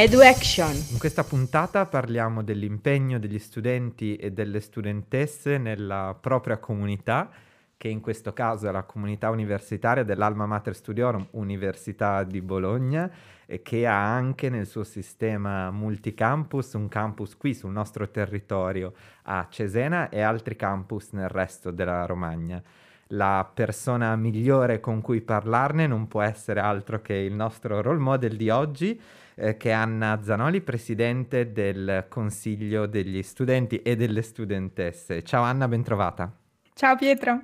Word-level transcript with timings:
EduAction. 0.00 0.72
In 0.92 0.98
questa 1.00 1.24
puntata 1.24 1.84
parliamo 1.84 2.44
dell'impegno 2.44 3.18
degli 3.18 3.40
studenti 3.40 4.14
e 4.14 4.30
delle 4.30 4.60
studentesse 4.60 5.58
nella 5.58 6.16
propria 6.20 6.58
comunità, 6.58 7.28
che 7.76 7.88
in 7.88 7.98
questo 7.98 8.32
caso 8.32 8.68
è 8.68 8.70
la 8.70 8.84
comunità 8.84 9.28
universitaria 9.28 10.04
dell'Alma 10.04 10.46
Mater 10.46 10.76
Studiorum 10.76 11.26
Università 11.32 12.22
di 12.22 12.40
Bologna, 12.40 13.10
e 13.44 13.60
che 13.60 13.88
ha 13.88 14.14
anche 14.14 14.48
nel 14.50 14.66
suo 14.66 14.84
sistema 14.84 15.72
multicampus 15.72 16.74
un 16.74 16.86
campus 16.86 17.36
qui 17.36 17.52
sul 17.52 17.72
nostro 17.72 18.08
territorio 18.08 18.92
a 19.22 19.48
Cesena 19.50 20.10
e 20.10 20.20
altri 20.20 20.54
campus 20.54 21.10
nel 21.10 21.28
resto 21.28 21.72
della 21.72 22.06
Romagna 22.06 22.62
la 23.08 23.48
persona 23.52 24.14
migliore 24.16 24.80
con 24.80 25.00
cui 25.00 25.20
parlarne 25.20 25.86
non 25.86 26.08
può 26.08 26.20
essere 26.22 26.60
altro 26.60 27.00
che 27.00 27.14
il 27.14 27.34
nostro 27.34 27.80
role 27.80 27.98
model 27.98 28.36
di 28.36 28.50
oggi, 28.50 29.00
eh, 29.34 29.56
che 29.56 29.70
è 29.70 29.72
Anna 29.72 30.20
Zanoli, 30.22 30.60
presidente 30.60 31.52
del 31.52 32.06
Consiglio 32.08 32.86
degli 32.86 33.22
studenti 33.22 33.80
e 33.82 33.96
delle 33.96 34.22
studentesse. 34.22 35.22
Ciao 35.22 35.42
Anna, 35.42 35.68
bentrovata. 35.68 36.30
Ciao 36.74 36.96
Pietro. 36.96 37.40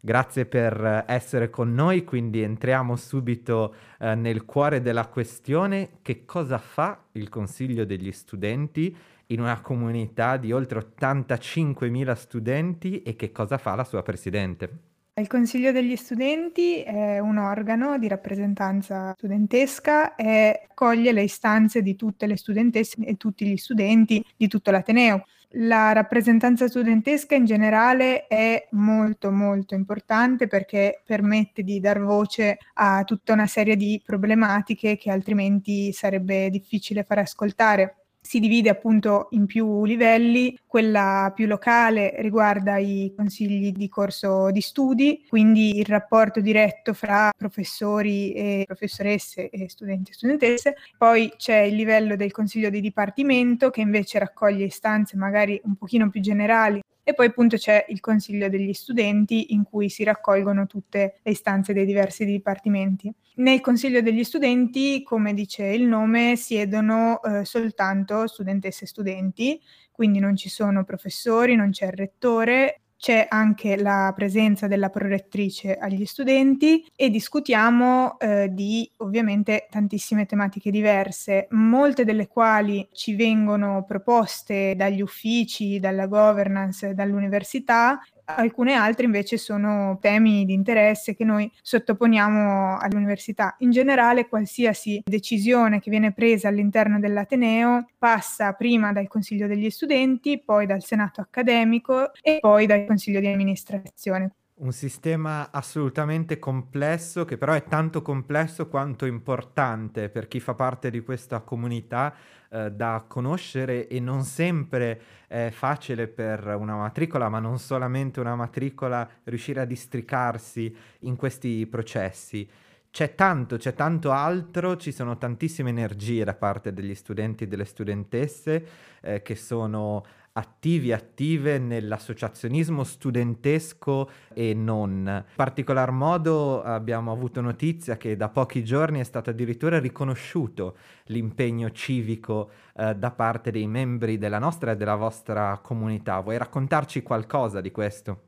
Grazie 0.00 0.46
per 0.46 1.04
essere 1.08 1.50
con 1.50 1.74
noi, 1.74 2.04
quindi 2.04 2.42
entriamo 2.42 2.94
subito 2.94 3.74
eh, 3.98 4.14
nel 4.14 4.44
cuore 4.44 4.80
della 4.80 5.06
questione. 5.06 5.98
Che 6.02 6.24
cosa 6.24 6.58
fa 6.58 7.06
il 7.12 7.28
Consiglio 7.28 7.84
degli 7.84 8.12
studenti 8.12 8.96
in 9.28 9.40
una 9.40 9.60
comunità 9.60 10.36
di 10.36 10.52
oltre 10.52 10.78
85.000 10.96 12.12
studenti 12.14 13.02
e 13.02 13.16
che 13.16 13.32
cosa 13.32 13.58
fa 13.58 13.74
la 13.74 13.84
sua 13.84 14.02
presidente? 14.02 14.94
Il 15.18 15.28
Consiglio 15.28 15.72
degli 15.72 15.96
studenti 15.96 16.82
è 16.82 17.18
un 17.20 17.38
organo 17.38 17.96
di 17.96 18.06
rappresentanza 18.06 19.14
studentesca 19.16 20.14
e 20.14 20.66
accoglie 20.68 21.10
le 21.12 21.22
istanze 21.22 21.80
di 21.80 21.96
tutte 21.96 22.26
le 22.26 22.36
studentesse 22.36 22.96
e 23.02 23.16
tutti 23.16 23.46
gli 23.46 23.56
studenti 23.56 24.22
di 24.36 24.46
tutto 24.46 24.70
l'Ateneo. 24.70 25.24
La 25.52 25.92
rappresentanza 25.92 26.68
studentesca 26.68 27.34
in 27.34 27.46
generale 27.46 28.26
è 28.26 28.68
molto 28.72 29.30
molto 29.30 29.74
importante 29.74 30.48
perché 30.48 31.00
permette 31.02 31.62
di 31.62 31.80
dar 31.80 31.98
voce 31.98 32.58
a 32.74 33.02
tutta 33.04 33.32
una 33.32 33.46
serie 33.46 33.76
di 33.76 34.02
problematiche 34.04 34.98
che 34.98 35.10
altrimenti 35.10 35.94
sarebbe 35.94 36.50
difficile 36.50 37.04
fare 37.04 37.22
ascoltare 37.22 38.05
si 38.26 38.40
divide 38.40 38.68
appunto 38.70 39.28
in 39.30 39.46
più 39.46 39.84
livelli, 39.84 40.58
quella 40.66 41.32
più 41.32 41.46
locale 41.46 42.16
riguarda 42.18 42.76
i 42.76 43.12
consigli 43.16 43.70
di 43.70 43.88
corso 43.88 44.50
di 44.50 44.60
studi, 44.60 45.24
quindi 45.28 45.78
il 45.78 45.86
rapporto 45.86 46.40
diretto 46.40 46.92
fra 46.92 47.30
professori 47.36 48.32
e 48.32 48.64
professoresse 48.66 49.48
e 49.48 49.68
studenti 49.68 50.10
e 50.10 50.14
studentesse, 50.14 50.74
poi 50.98 51.32
c'è 51.36 51.58
il 51.58 51.76
livello 51.76 52.16
del 52.16 52.32
consiglio 52.32 52.68
di 52.68 52.80
dipartimento 52.80 53.70
che 53.70 53.80
invece 53.80 54.18
raccoglie 54.18 54.64
istanze 54.64 55.16
magari 55.16 55.60
un 55.62 55.76
pochino 55.76 56.10
più 56.10 56.20
generali 56.20 56.82
e 57.08 57.14
poi 57.14 57.26
appunto 57.26 57.56
c'è 57.56 57.84
il 57.90 58.00
consiglio 58.00 58.48
degli 58.48 58.72
studenti 58.72 59.54
in 59.54 59.62
cui 59.62 59.88
si 59.88 60.02
raccolgono 60.02 60.66
tutte 60.66 61.20
le 61.22 61.30
istanze 61.30 61.72
dei 61.72 61.86
diversi 61.86 62.24
dipartimenti. 62.24 63.14
Nel 63.36 63.60
consiglio 63.60 64.00
degli 64.00 64.24
studenti, 64.24 65.04
come 65.04 65.32
dice 65.32 65.66
il 65.66 65.84
nome, 65.84 66.34
siedono 66.34 67.22
eh, 67.22 67.44
soltanto 67.44 68.26
studentesse 68.26 68.86
e 68.86 68.88
studenti, 68.88 69.60
quindi 69.92 70.18
non 70.18 70.34
ci 70.34 70.48
sono 70.48 70.82
professori, 70.82 71.54
non 71.54 71.70
c'è 71.70 71.86
il 71.86 71.92
rettore, 71.92 72.80
c'è 72.96 73.26
anche 73.28 73.76
la 73.76 74.12
presenza 74.14 74.66
della 74.66 74.88
prorettrice 74.88 75.76
agli 75.76 76.04
studenti 76.06 76.84
e 76.94 77.10
discutiamo 77.10 78.18
eh, 78.18 78.48
di 78.50 78.90
ovviamente 78.98 79.66
tantissime 79.70 80.26
tematiche 80.26 80.70
diverse, 80.70 81.46
molte 81.50 82.04
delle 82.04 82.26
quali 82.26 82.88
ci 82.92 83.14
vengono 83.14 83.84
proposte 83.84 84.74
dagli 84.76 85.02
uffici, 85.02 85.78
dalla 85.78 86.06
governance, 86.06 86.94
dall'università 86.94 88.00
alcune 88.26 88.74
altre 88.74 89.06
invece 89.06 89.38
sono 89.38 89.98
temi 90.00 90.44
di 90.44 90.52
interesse 90.52 91.14
che 91.14 91.24
noi 91.24 91.50
sottoponiamo 91.62 92.78
all'università. 92.78 93.54
In 93.60 93.70
generale 93.70 94.28
qualsiasi 94.28 95.02
decisione 95.04 95.80
che 95.80 95.90
viene 95.90 96.12
presa 96.12 96.48
all'interno 96.48 96.98
dell'Ateneo 96.98 97.86
passa 97.98 98.52
prima 98.52 98.92
dal 98.92 99.08
Consiglio 99.08 99.46
degli 99.46 99.70
studenti, 99.70 100.42
poi 100.42 100.66
dal 100.66 100.82
Senato 100.82 101.20
accademico 101.20 102.12
e 102.20 102.38
poi 102.40 102.66
dal 102.66 102.84
Consiglio 102.86 103.20
di 103.20 103.28
amministrazione. 103.28 104.34
Un 104.58 104.72
sistema 104.72 105.50
assolutamente 105.50 106.38
complesso, 106.38 107.26
che 107.26 107.36
però 107.36 107.52
è 107.52 107.64
tanto 107.64 108.00
complesso 108.00 108.68
quanto 108.68 109.04
importante 109.04 110.08
per 110.08 110.28
chi 110.28 110.40
fa 110.40 110.54
parte 110.54 110.88
di 110.90 111.00
questa 111.00 111.40
comunità 111.40 112.14
eh, 112.48 112.72
da 112.72 113.04
conoscere 113.06 113.86
e 113.86 114.00
non 114.00 114.22
sempre 114.22 114.98
è 115.26 115.50
facile 115.52 116.08
per 116.08 116.56
una 116.58 116.74
matricola, 116.74 117.28
ma 117.28 117.38
non 117.38 117.58
solamente 117.58 118.18
una 118.18 118.34
matricola, 118.34 119.06
riuscire 119.24 119.60
a 119.60 119.66
districarsi 119.66 120.74
in 121.00 121.16
questi 121.16 121.66
processi. 121.66 122.48
C'è 122.90 123.14
tanto, 123.14 123.58
c'è 123.58 123.74
tanto 123.74 124.10
altro, 124.10 124.78
ci 124.78 124.90
sono 124.90 125.18
tantissime 125.18 125.68
energie 125.68 126.24
da 126.24 126.32
parte 126.32 126.72
degli 126.72 126.94
studenti 126.94 127.44
e 127.44 127.46
delle 127.46 127.66
studentesse 127.66 128.66
eh, 129.02 129.20
che 129.20 129.34
sono 129.34 130.02
attivi, 130.36 130.92
attive 130.92 131.58
nell'associazionismo 131.58 132.84
studentesco 132.84 134.10
e 134.32 134.54
non. 134.54 135.04
In 135.06 135.24
particolar 135.34 135.90
modo 135.90 136.62
abbiamo 136.62 137.10
avuto 137.10 137.40
notizia 137.40 137.96
che 137.96 138.16
da 138.16 138.28
pochi 138.28 138.62
giorni 138.62 139.00
è 139.00 139.04
stato 139.04 139.30
addirittura 139.30 139.78
riconosciuto 139.78 140.76
l'impegno 141.06 141.70
civico 141.70 142.50
eh, 142.76 142.94
da 142.94 143.10
parte 143.10 143.50
dei 143.50 143.66
membri 143.66 144.18
della 144.18 144.38
nostra 144.38 144.72
e 144.72 144.76
della 144.76 144.96
vostra 144.96 145.58
comunità. 145.62 146.20
Vuoi 146.20 146.38
raccontarci 146.38 147.02
qualcosa 147.02 147.60
di 147.60 147.70
questo? 147.70 148.20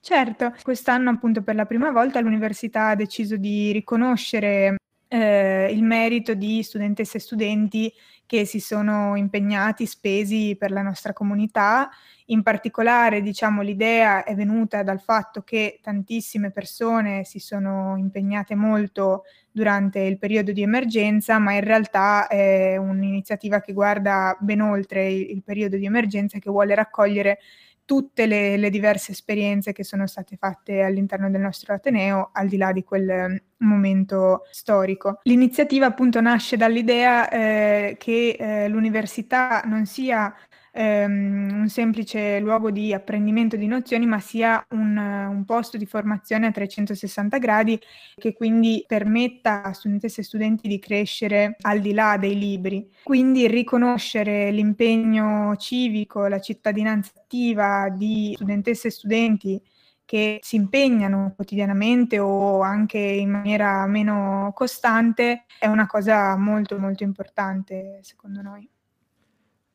Certo, 0.00 0.54
quest'anno 0.62 1.10
appunto 1.10 1.42
per 1.42 1.56
la 1.56 1.66
prima 1.66 1.90
volta 1.90 2.20
l'università 2.20 2.88
ha 2.88 2.94
deciso 2.94 3.36
di 3.36 3.72
riconoscere 3.72 4.76
eh, 5.08 5.68
il 5.72 5.82
merito 5.82 6.34
di 6.34 6.62
studentesse 6.62 7.16
e 7.16 7.20
studenti 7.20 7.92
che 8.26 8.44
si 8.44 8.60
sono 8.60 9.16
impegnati, 9.16 9.86
spesi 9.86 10.54
per 10.58 10.70
la 10.70 10.82
nostra 10.82 11.14
comunità. 11.14 11.88
In 12.26 12.42
particolare, 12.42 13.22
diciamo, 13.22 13.62
l'idea 13.62 14.22
è 14.22 14.34
venuta 14.34 14.82
dal 14.82 15.00
fatto 15.00 15.40
che 15.40 15.80
tantissime 15.82 16.50
persone 16.50 17.24
si 17.24 17.38
sono 17.38 17.96
impegnate 17.96 18.54
molto 18.54 19.24
durante 19.50 20.00
il 20.00 20.18
periodo 20.18 20.52
di 20.52 20.60
emergenza, 20.60 21.38
ma 21.38 21.54
in 21.54 21.62
realtà 21.64 22.26
è 22.26 22.76
un'iniziativa 22.76 23.60
che 23.60 23.72
guarda 23.72 24.36
ben 24.38 24.60
oltre 24.60 25.10
il, 25.10 25.30
il 25.30 25.42
periodo 25.42 25.78
di 25.78 25.86
emergenza 25.86 26.36
e 26.36 26.40
che 26.40 26.50
vuole 26.50 26.74
raccogliere 26.74 27.38
tutte 27.88 28.26
le, 28.26 28.58
le, 28.58 28.68
diverse 28.68 29.12
esperienze 29.12 29.72
che 29.72 29.82
sono 29.82 30.06
state 30.06 30.36
fatte 30.36 30.82
all'interno 30.82 31.30
del 31.30 31.40
nostro 31.40 31.72
Ateneo, 31.72 32.28
al 32.34 32.46
di 32.46 32.58
là 32.58 32.70
di 32.70 32.84
quel 32.84 33.30
mm, 33.30 33.66
momento 33.66 34.42
storico. 34.50 35.20
L'iniziativa 35.22 35.86
appunto 35.86 36.20
nasce 36.20 36.58
dall'idea 36.58 37.30
eh, 37.30 37.96
che 37.98 38.36
eh, 38.38 38.68
l'università 38.68 39.62
non 39.64 39.86
sia 39.86 40.34
ehm, 40.78 41.60
un 41.60 41.68
semplice 41.68 42.38
luogo 42.38 42.70
di 42.70 42.94
apprendimento 42.94 43.56
di 43.56 43.66
nozioni, 43.66 44.06
ma 44.06 44.20
sia 44.20 44.64
un, 44.70 44.96
un, 44.96 45.44
posto 45.44 45.76
di 45.76 45.86
formazione 45.86 46.46
a 46.46 46.52
360 46.52 47.38
gradi 47.38 47.78
che 48.14 48.32
quindi 48.32 48.84
permetta 48.86 49.62
a 49.64 49.72
studentesse 49.72 50.20
e 50.20 50.24
studenti 50.24 50.68
di 50.68 50.78
crescere 50.78 51.56
al 51.62 51.80
di 51.80 51.92
là 51.92 52.16
dei 52.16 52.38
libri. 52.38 52.88
Quindi 53.02 53.48
riconoscere 53.48 54.52
l'impegno 54.52 55.56
civico, 55.56 56.26
la 56.28 56.40
cittadinanza 56.40 57.12
attiva 57.16 57.88
di 57.90 58.32
studentesse 58.36 58.88
e 58.88 58.90
studenti 58.92 59.62
che 60.04 60.38
si 60.40 60.56
impegnano 60.56 61.32
quotidianamente 61.34 62.18
o 62.18 62.62
anche 62.62 62.98
in 62.98 63.28
maniera 63.28 63.84
meno 63.86 64.52
costante 64.54 65.44
è 65.58 65.66
una 65.66 65.86
cosa 65.86 66.34
molto 66.36 66.78
molto 66.78 67.02
importante 67.02 67.98
secondo 68.02 68.40
noi. 68.40 68.66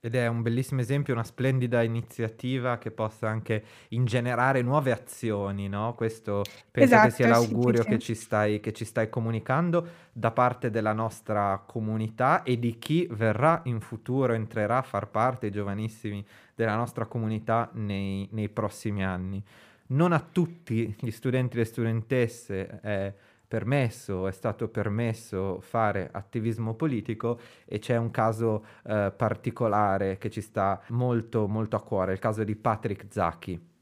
Ed 0.06 0.16
è 0.16 0.28
un 0.28 0.42
bellissimo 0.42 0.82
esempio, 0.82 1.14
una 1.14 1.24
splendida 1.24 1.82
iniziativa 1.82 2.78
che 2.78 2.92
possa 2.92 3.30
anche 3.30 3.64
ingenerare 3.90 4.62
nuove 4.62 4.92
azioni, 4.92 5.70
no? 5.70 5.94
Questo 5.96 6.42
penso 6.70 7.00
che 7.00 7.10
sia 7.10 7.28
Esatto, 7.28 7.46
sì, 7.46 7.46
sì, 7.56 7.64
l'augurio 7.64 7.84
che 7.86 8.00
ci 8.00 8.14
stai, 8.14 8.60
che 8.60 8.74
ci 8.74 8.84
stai 8.84 9.08
comunicando 9.08 9.88
da 10.12 10.32
parte 10.32 10.70
della 10.70 10.92
nostra 10.92 11.64
comunità 11.66 12.44
e 12.44 12.60
di 12.60 12.78
chi 12.80 13.08
verrà 13.12 13.62
in 13.64 13.80
futuro, 13.80 14.34
entrerà 14.34 14.80
a 14.80 14.82
far 14.82 15.08
parte, 15.08 15.48
i 15.48 15.52
giovanissimi 15.52 16.26
della 16.54 16.76
nostra 16.76 17.06
comunità 17.06 17.70
nei, 17.72 18.28
nei 18.32 18.50
prossimi 18.50 19.06
anni. 19.06 19.42
Non 19.88 20.12
a 20.12 20.20
tutti 20.20 20.94
gli 21.00 21.12
studenti 21.12 21.56
e 21.56 21.60
le 21.60 21.66
studentesse 21.66 22.80
è 22.82 23.14
permesso, 23.54 24.28
è 24.28 24.32
stato 24.32 24.68
permesso 24.68 25.60
fare 25.62 26.10
attivismo 26.12 26.74
politico 26.74 27.40
e 27.66 27.78
c'è 27.78 27.98
un 27.98 28.10
caso 28.10 28.66
eh, 28.84 29.14
particolare 29.16 30.18
che 30.18 30.32
ci 30.32 30.42
sta 30.42 30.82
molto 30.88 31.48
molto 31.48 31.76
a 31.76 31.84
cuore, 31.84 32.14
il 32.14 32.20
caso 32.20 32.44
di 32.44 32.56
Patrick 32.56 33.06
Zacchi. 33.12 33.73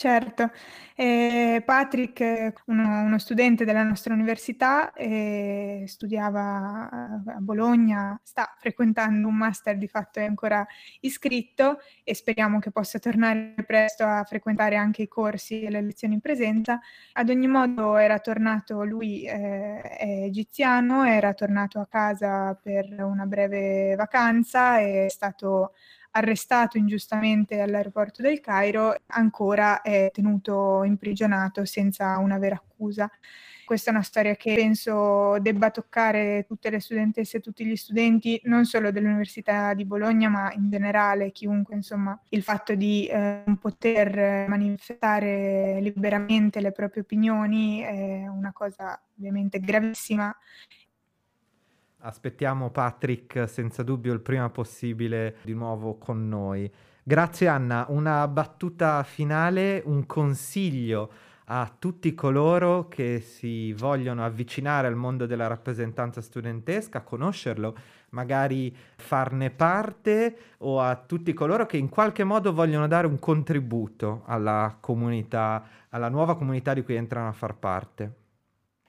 Certo, 0.00 0.50
eh, 0.96 1.62
Patrick, 1.62 2.62
uno, 2.68 3.02
uno 3.02 3.18
studente 3.18 3.66
della 3.66 3.82
nostra 3.82 4.14
università, 4.14 4.94
eh, 4.94 5.84
studiava 5.86 6.88
a 7.26 7.36
Bologna, 7.38 8.18
sta 8.24 8.50
frequentando 8.58 9.28
un 9.28 9.34
master, 9.34 9.76
di 9.76 9.88
fatto 9.88 10.18
è 10.18 10.24
ancora 10.24 10.66
iscritto 11.00 11.80
e 12.02 12.14
speriamo 12.14 12.60
che 12.60 12.70
possa 12.70 12.98
tornare 12.98 13.52
presto 13.66 14.04
a 14.04 14.24
frequentare 14.24 14.76
anche 14.76 15.02
i 15.02 15.08
corsi 15.08 15.60
e 15.60 15.68
le 15.68 15.82
lezioni 15.82 16.14
in 16.14 16.20
presenza. 16.20 16.80
Ad 17.12 17.28
ogni 17.28 17.46
modo 17.46 17.96
era 17.98 18.20
tornato, 18.20 18.82
lui 18.84 19.24
eh, 19.24 19.82
è 19.82 20.22
egiziano, 20.24 21.04
era 21.04 21.34
tornato 21.34 21.78
a 21.78 21.86
casa 21.86 22.54
per 22.54 22.86
una 23.04 23.26
breve 23.26 23.96
vacanza, 23.96 24.78
è 24.78 25.08
stato 25.10 25.74
arrestato 26.12 26.78
ingiustamente 26.78 27.60
all'aeroporto 27.60 28.22
del 28.22 28.40
Cairo, 28.40 28.94
ancora 29.06 29.82
è 29.82 30.10
tenuto 30.12 30.82
imprigionato 30.84 31.64
senza 31.64 32.18
una 32.18 32.38
vera 32.38 32.56
accusa. 32.56 33.10
Questa 33.64 33.90
è 33.90 33.94
una 33.94 34.02
storia 34.02 34.34
che 34.34 34.52
penso 34.54 35.38
debba 35.38 35.70
toccare 35.70 36.44
tutte 36.44 36.70
le 36.70 36.80
studentesse 36.80 37.36
e 37.36 37.40
tutti 37.40 37.64
gli 37.64 37.76
studenti, 37.76 38.40
non 38.44 38.64
solo 38.64 38.90
dell'Università 38.90 39.74
di 39.74 39.84
Bologna, 39.84 40.28
ma 40.28 40.52
in 40.54 40.68
generale 40.68 41.30
chiunque, 41.30 41.76
insomma, 41.76 42.20
il 42.30 42.42
fatto 42.42 42.74
di 42.74 43.06
eh, 43.06 43.42
non 43.46 43.58
poter 43.58 44.48
manifestare 44.48 45.78
liberamente 45.80 46.60
le 46.60 46.72
proprie 46.72 47.02
opinioni 47.02 47.78
è 47.78 48.26
una 48.26 48.52
cosa 48.52 49.00
ovviamente 49.16 49.60
gravissima 49.60 50.36
Aspettiamo 52.02 52.70
Patrick 52.70 53.46
senza 53.46 53.82
dubbio 53.82 54.14
il 54.14 54.20
prima 54.20 54.48
possibile 54.48 55.36
di 55.42 55.52
nuovo 55.52 55.98
con 55.98 56.28
noi. 56.28 56.70
Grazie 57.02 57.46
Anna, 57.46 57.84
una 57.90 58.26
battuta 58.26 59.02
finale, 59.02 59.82
un 59.84 60.06
consiglio 60.06 61.12
a 61.44 61.70
tutti 61.78 62.14
coloro 62.14 62.88
che 62.88 63.20
si 63.20 63.74
vogliono 63.74 64.24
avvicinare 64.24 64.86
al 64.86 64.94
mondo 64.94 65.26
della 65.26 65.46
rappresentanza 65.46 66.22
studentesca, 66.22 67.02
conoscerlo, 67.02 67.76
magari 68.10 68.74
farne 68.96 69.50
parte 69.50 70.36
o 70.58 70.80
a 70.80 70.96
tutti 70.96 71.34
coloro 71.34 71.66
che 71.66 71.76
in 71.76 71.90
qualche 71.90 72.24
modo 72.24 72.54
vogliono 72.54 72.86
dare 72.86 73.06
un 73.06 73.18
contributo 73.18 74.22
alla 74.24 74.74
comunità, 74.80 75.62
alla 75.90 76.08
nuova 76.08 76.34
comunità 76.34 76.72
di 76.72 76.82
cui 76.82 76.94
entrano 76.94 77.28
a 77.28 77.32
far 77.32 77.56
parte. 77.56 78.14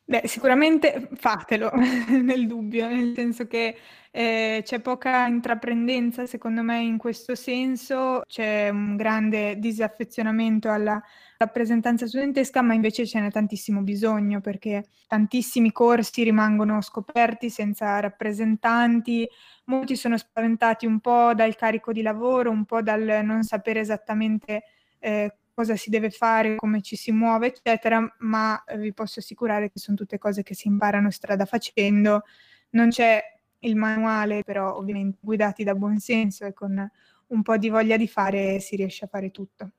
Beh, 0.04 0.24
sicuramente 0.28 1.08
fatelo 1.14 1.72
nel 2.22 2.46
dubbio, 2.48 2.88
nel 2.88 3.14
senso 3.16 3.48
che 3.48 3.78
eh, 4.12 4.62
c'è 4.64 4.82
poca 4.82 5.26
intraprendenza 5.28 6.26
secondo 6.26 6.64
me 6.64 6.82
in 6.82 6.98
questo 6.98 7.34
senso, 7.36 8.24
c'è 8.28 8.68
un 8.70 8.98
grande 8.98 9.58
disaffezionamento 9.58 10.70
alla 10.70 11.02
rappresentanza 11.38 12.08
studentesca, 12.08 12.62
ma 12.62 12.74
invece 12.74 13.06
ce 13.08 13.22
n'è 13.22 13.32
tantissimo 13.32 13.82
bisogno 13.84 14.42
perché 14.42 14.84
tantissimi 15.08 15.72
corsi 15.72 16.24
rimangono 16.24 16.82
scoperti 16.82 17.50
senza 17.50 18.00
rappresentanti, 18.02 19.26
molti 19.66 19.96
sono 19.96 20.18
spaventati 20.18 20.86
un 20.86 21.00
po' 21.00 21.34
dal 21.34 21.56
carico 21.56 21.94
di 21.94 22.02
lavoro, 22.02 22.50
un 22.52 22.66
po' 22.66 22.82
dal 22.82 23.22
non 23.24 23.44
sapere 23.44 23.80
esattamente 23.80 24.64
eh, 25.00 25.36
cosa 25.54 25.76
si 25.76 25.90
deve 25.90 26.10
fare, 26.10 26.56
come 26.56 26.82
ci 26.82 26.96
si 26.96 27.12
muove, 27.12 27.48
eccetera, 27.48 28.16
ma 28.20 28.62
vi 28.78 28.94
posso 28.94 29.20
assicurare 29.20 29.72
che 29.72 29.80
sono 29.80 29.98
tutte 29.98 30.18
cose 30.18 30.44
che 30.44 30.56
si 30.56 30.68
imparano 30.68 31.12
strada 31.12 31.46
facendo. 31.46 32.24
Non 32.72 32.90
c'è 32.90 33.22
il 33.60 33.76
manuale, 33.76 34.44
però 34.44 34.76
ovviamente 34.76 35.18
guidati 35.22 35.64
da 35.64 35.76
buon 35.76 36.00
senso 36.00 36.46
e 36.46 36.54
con 36.54 36.90
un 37.28 37.42
po' 37.42 37.58
di 37.58 37.70
voglia 37.70 37.98
di 37.98 38.08
fare 38.08 38.60
si 38.60 38.76
riesce 38.76 39.06
a 39.06 39.08
fare 39.08 39.32
tutto. 39.32 39.72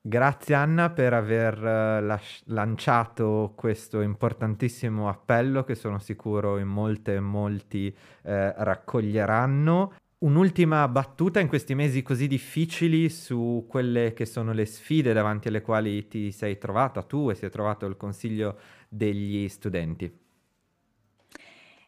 Grazie 0.00 0.54
Anna 0.54 0.90
per 0.90 1.12
aver 1.12 1.58
las- 1.58 2.42
lanciato 2.46 3.52
questo 3.54 4.00
importantissimo 4.00 5.08
appello 5.08 5.64
che 5.64 5.74
sono 5.74 5.98
sicuro 5.98 6.58
in 6.58 6.68
molte 6.68 7.16
e 7.16 7.20
molti 7.20 7.94
eh, 8.22 8.52
raccoglieranno. 8.56 9.92
Un'ultima 10.20 10.88
battuta 10.88 11.38
in 11.38 11.46
questi 11.46 11.76
mesi 11.76 12.02
così 12.02 12.26
difficili 12.26 13.08
su 13.08 13.66
quelle 13.68 14.14
che 14.14 14.26
sono 14.26 14.52
le 14.52 14.66
sfide 14.66 15.12
davanti 15.12 15.46
alle 15.46 15.62
quali 15.62 16.08
ti 16.08 16.32
sei 16.32 16.58
trovata 16.58 17.02
tu 17.02 17.30
e 17.30 17.36
si 17.36 17.46
è 17.46 17.50
trovato 17.50 17.86
il 17.86 17.96
Consiglio 17.96 18.58
degli 18.88 19.48
studenti. 19.48 20.12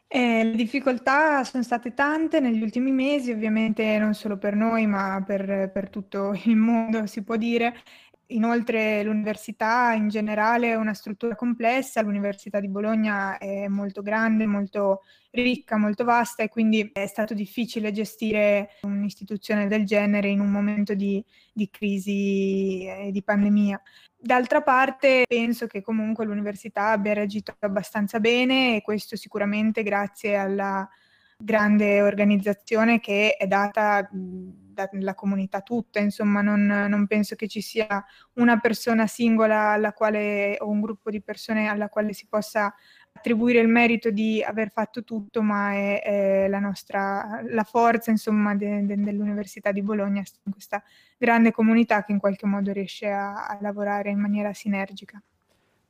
Eh, 0.07 0.43
le 0.43 0.55
difficoltà 0.55 1.43
sono 1.43 1.63
state 1.63 1.93
tante 1.93 2.39
negli 2.39 2.61
ultimi 2.61 2.91
mesi, 2.91 3.31
ovviamente 3.31 3.97
non 3.97 4.13
solo 4.13 4.37
per 4.37 4.55
noi, 4.55 4.85
ma 4.85 5.21
per, 5.25 5.69
per 5.73 5.89
tutto 5.89 6.33
il 6.45 6.55
mondo, 6.55 7.05
si 7.07 7.23
può 7.23 7.35
dire. 7.35 7.73
Inoltre 8.31 9.03
l'università 9.03 9.93
in 9.93 10.07
generale 10.07 10.71
è 10.71 10.75
una 10.75 10.93
struttura 10.93 11.35
complessa, 11.35 12.01
l'Università 12.01 12.59
di 12.59 12.69
Bologna 12.69 13.37
è 13.37 13.67
molto 13.67 14.01
grande, 14.01 14.45
molto 14.45 15.01
ricca, 15.31 15.77
molto 15.77 16.03
vasta 16.03 16.43
e 16.43 16.49
quindi 16.49 16.89
è 16.93 17.07
stato 17.07 17.33
difficile 17.33 17.91
gestire 17.91 18.71
un'istituzione 18.81 19.67
del 19.67 19.85
genere 19.85 20.29
in 20.29 20.39
un 20.39 20.49
momento 20.49 20.93
di, 20.93 21.23
di 21.51 21.69
crisi 21.69 22.85
e 22.85 23.09
di 23.11 23.23
pandemia. 23.23 23.81
D'altra 24.17 24.61
parte 24.61 25.23
penso 25.27 25.67
che 25.67 25.81
comunque 25.81 26.25
l'università 26.25 26.89
abbia 26.89 27.13
reagito 27.13 27.55
abbastanza 27.59 28.19
bene 28.19 28.75
e 28.75 28.81
questo 28.81 29.15
sicuramente 29.15 29.83
grazie 29.83 30.35
alla 30.35 30.87
grande 31.37 32.01
organizzazione 32.01 32.99
che 32.99 33.35
è 33.35 33.47
data 33.47 34.07
dalla 34.91 35.15
comunità 35.15 35.61
tutta, 35.61 35.99
insomma 35.99 36.41
non, 36.41 36.65
non, 36.65 37.07
penso 37.07 37.35
che 37.35 37.47
ci 37.47 37.61
sia 37.61 38.03
una 38.33 38.59
persona 38.59 39.07
singola 39.07 39.71
alla 39.71 39.93
quale 39.93 40.57
o 40.59 40.69
un 40.69 40.81
gruppo 40.81 41.09
di 41.09 41.21
persone 41.21 41.67
alla 41.67 41.89
quale 41.89 42.13
si 42.13 42.27
possa 42.27 42.73
attribuire 43.13 43.59
il 43.59 43.67
merito 43.67 44.09
di 44.09 44.41
aver 44.41 44.71
fatto 44.71 45.03
tutto, 45.03 45.41
ma 45.41 45.73
è, 45.73 46.01
è 46.01 46.47
la 46.47 46.59
nostra 46.59 47.41
la 47.49 47.63
forza 47.63 48.11
insomma 48.11 48.55
de, 48.55 48.85
de, 48.85 48.95
dell'Università 48.95 49.71
di 49.71 49.81
Bologna 49.81 50.23
questa 50.49 50.81
grande 51.17 51.51
comunità 51.51 52.03
che 52.03 52.11
in 52.11 52.19
qualche 52.19 52.45
modo 52.45 52.71
riesce 52.71 53.09
a, 53.09 53.45
a 53.47 53.57
lavorare 53.61 54.09
in 54.09 54.19
maniera 54.19 54.53
sinergica. 54.53 55.21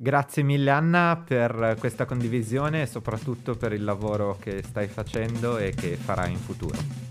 Grazie 0.02 0.42
mille 0.42 0.72
Anna 0.72 1.16
per 1.24 1.76
questa 1.78 2.06
condivisione 2.06 2.82
e 2.82 2.86
soprattutto 2.88 3.56
per 3.56 3.72
il 3.72 3.84
lavoro 3.84 4.36
che 4.40 4.64
stai 4.64 4.88
facendo 4.88 5.60
e 5.60 5.76
che 5.76 5.96
farai 5.96 6.32
in 6.32 6.40
futuro. 6.40 7.11